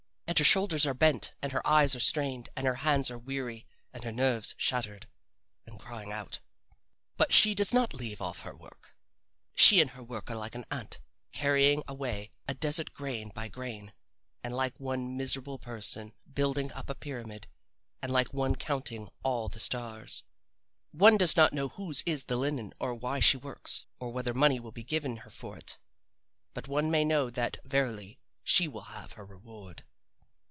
And 0.27 0.39
her 0.39 0.45
shoulders 0.45 0.85
are 0.87 0.93
bent 0.95 1.33
and 1.43 1.51
her 1.51 1.65
eyes 1.67 1.93
are 1.95 1.99
strained 1.99 2.49
and 2.55 2.65
her 2.65 2.75
hands 2.77 3.11
are 3.11 3.17
weary 3.19 3.67
and 3.93 4.03
her 4.05 4.13
nerves 4.13 4.55
shattered 4.57 5.07
and 5.67 5.77
crying 5.77 6.11
out. 6.11 6.39
But 7.17 7.33
she 7.33 7.53
does 7.53 7.73
not 7.73 7.93
leave 7.93 8.21
off 8.21 8.39
her 8.39 8.55
work. 8.55 8.95
She 9.53 9.81
and 9.81 9.91
her 9.91 10.01
work 10.01 10.31
are 10.31 10.35
like 10.37 10.55
an 10.55 10.65
ant 10.71 10.99
carrying 11.33 11.83
away 11.85 12.31
a 12.47 12.53
desert 12.53 12.93
grain 12.93 13.29
by 13.35 13.49
grain, 13.49 13.91
and 14.41 14.55
like 14.55 14.79
one 14.79 15.15
miserable 15.17 15.59
person 15.59 16.13
building 16.33 16.71
up 16.71 16.89
a 16.89 16.95
pyramid, 16.95 17.47
and 18.01 18.11
like 18.11 18.33
one 18.33 18.55
counting 18.55 19.09
all 19.23 19.49
the 19.49 19.59
stars. 19.59 20.23
One 20.91 21.17
does 21.17 21.35
not 21.35 21.53
know 21.53 21.67
whose 21.67 22.03
is 22.05 22.23
the 22.23 22.37
linen 22.37 22.73
or 22.79 22.95
why 22.95 23.19
she 23.19 23.35
works, 23.35 23.85
or 23.99 24.11
whether 24.11 24.33
money 24.33 24.61
will 24.61 24.71
be 24.71 24.83
given 24.85 25.17
her 25.17 25.29
for 25.29 25.57
it. 25.57 25.77
But 26.53 26.69
one 26.69 26.89
may 26.89 27.03
know 27.03 27.29
that 27.29 27.57
verily 27.65 28.17
she 28.43 28.69
will 28.69 28.81
have 28.95 29.11
her 29.13 29.25
reward. 29.25 29.83